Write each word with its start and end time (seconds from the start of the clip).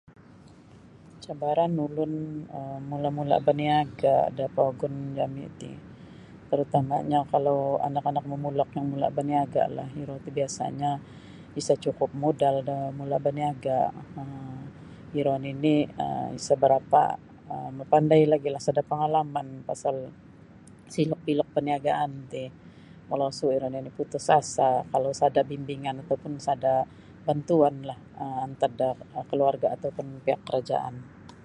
Cabaran 1.27 1.73
ulun 1.85 2.13
um 2.59 2.79
mula-mula 2.91 3.35
baniaga 3.47 4.15
da 4.37 4.45
pogun 4.57 4.93
jami 5.17 5.45
ti 5.59 5.69
tarutamanyo 6.47 7.19
kalau 7.33 7.59
anak-anak 7.87 8.25
momulok 8.31 8.69
yang 8.77 8.85
mula 8.93 9.07
baniagalah 9.17 9.87
iro 10.01 10.15
ti 10.23 10.29
biasanyo 10.37 10.91
isa 11.59 11.73
cukup 11.85 12.09
modal 12.23 12.55
do 12.69 12.77
mula 12.99 13.17
baniaga 13.25 13.77
um 14.19 14.59
iro 15.19 15.33
nini 15.43 15.75
um 16.03 16.33
sa 16.45 16.53
barapa 16.61 17.03
mapandai 17.77 18.23
lagi 18.31 18.47
sada 18.67 18.83
pangalaman 18.91 19.47
pasal 19.69 19.95
selok 20.95 21.19
belok 21.25 21.49
perniagaan 21.55 22.11
ti 22.31 22.43
molosu 23.09 23.45
iro 23.57 23.67
nio 23.69 23.91
putus 23.97 24.25
asa 24.39 24.69
kalau 24.93 25.11
sada 25.21 25.41
bimbingan 25.51 25.95
atau 26.01 26.15
kalau 26.21 26.39
sada 26.49 26.73
bantuanlah 27.25 27.99
antad 28.45 28.71
da 28.81 28.89
keluarga 29.29 29.67
atau 29.75 29.89
pun 29.97 30.07
pihak 30.25 30.41
kerajaan. 30.47 30.95